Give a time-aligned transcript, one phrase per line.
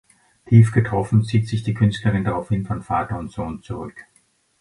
[0.47, 4.05] Tief getroffen zieht sich die Künstlerin daraufhin von Vater und Sohn zurück.